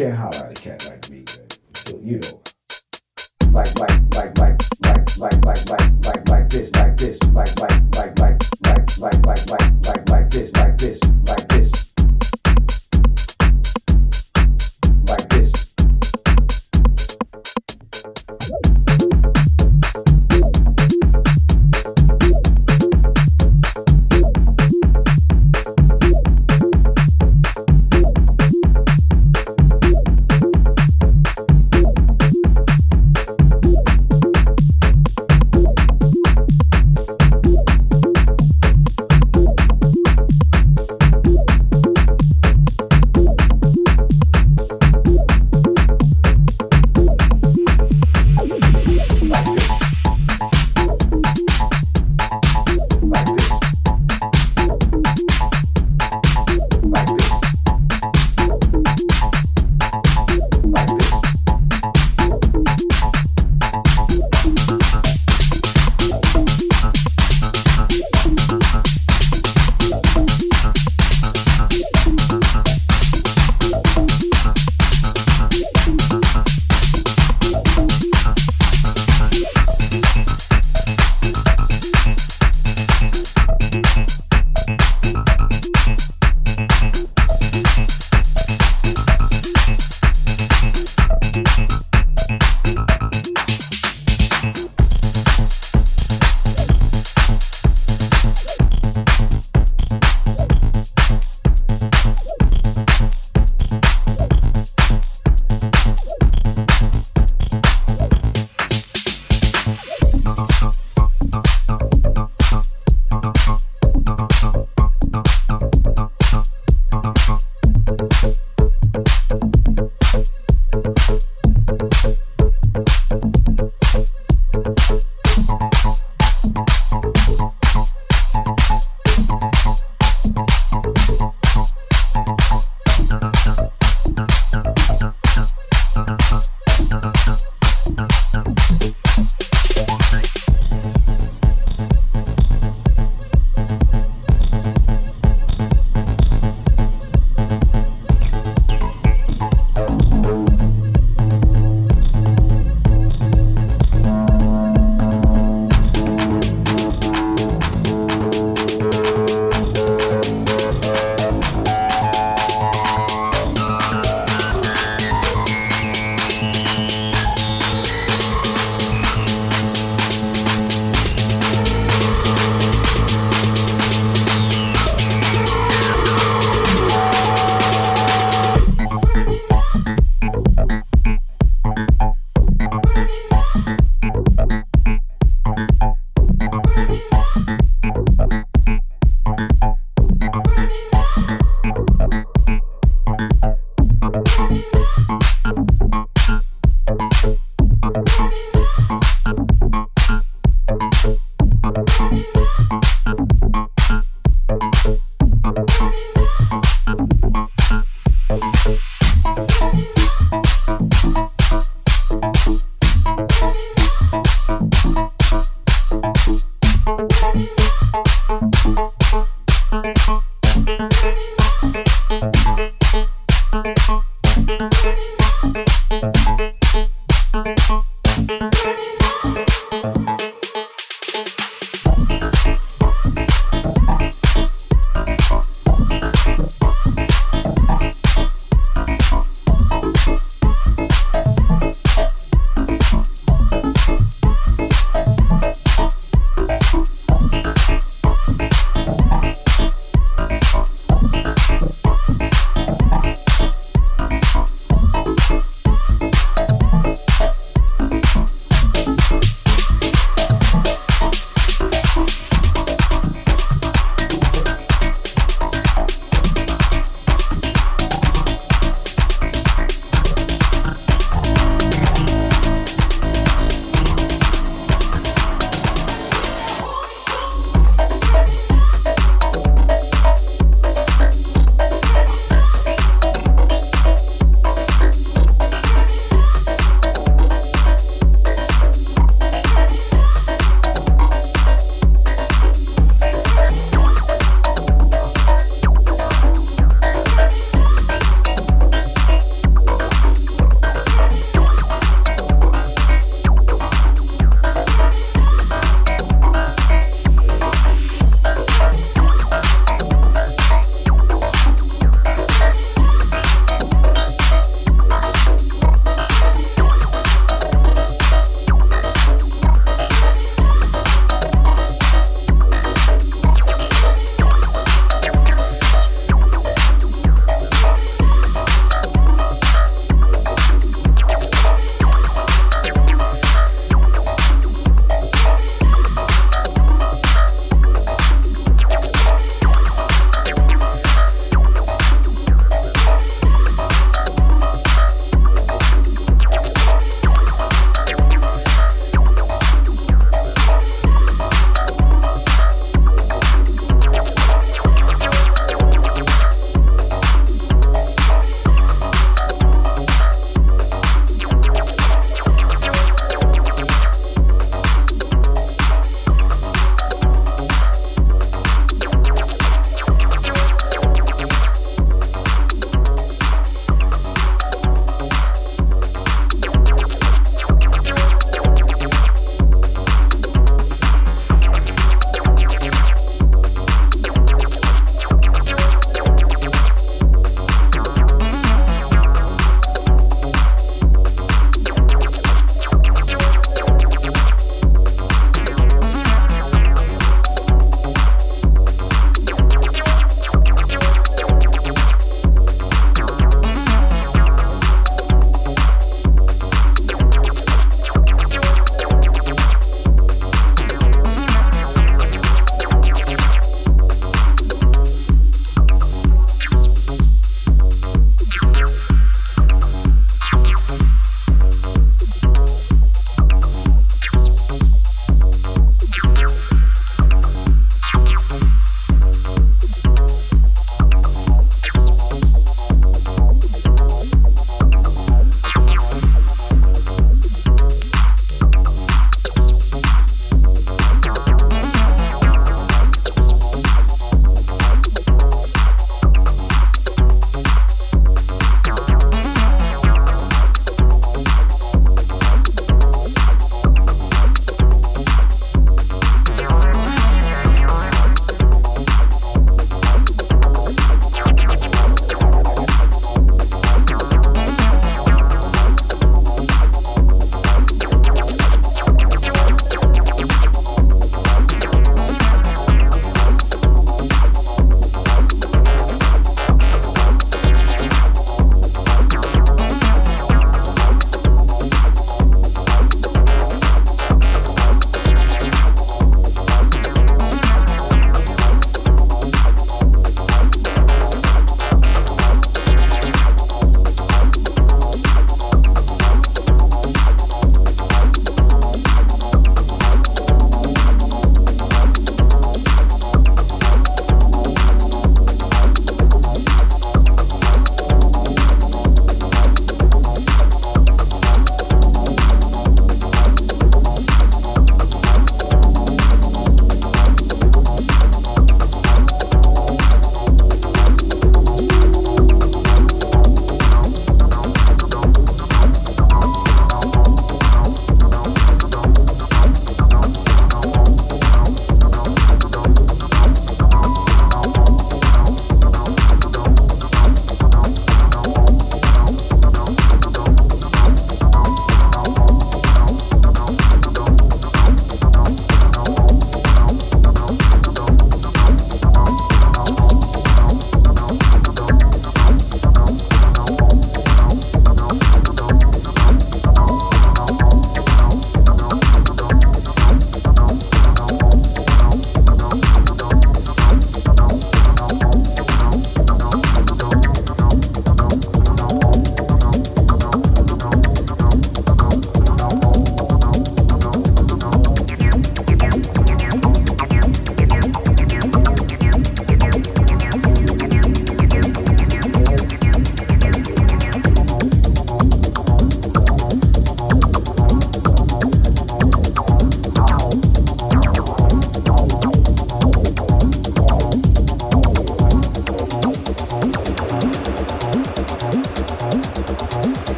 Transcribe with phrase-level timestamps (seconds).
[0.00, 2.40] can't holler at a cat like me, but You know.
[3.52, 7.89] Like, like, like, like, like, like, like, like, like, like this, like this, like, like,